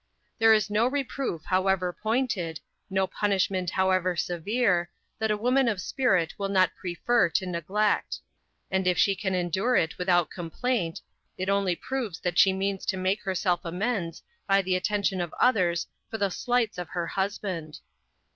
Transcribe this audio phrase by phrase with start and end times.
[0.39, 2.59] There is no reproof however pointed,
[2.89, 4.89] no punishment however severe,
[5.19, 8.17] that a woman of spirit will not prefer to neglect;
[8.71, 11.01] and if she can endure it without complaint,
[11.37, 15.85] it only proves that she means to make herself amends by the attention of others
[16.09, 17.77] for the slights of her husband.